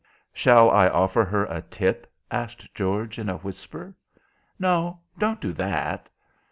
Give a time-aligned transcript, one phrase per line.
[0.33, 3.93] "Shall I offer her a tip?" asked George, in a whisper.
[4.57, 6.09] "No, don't do that."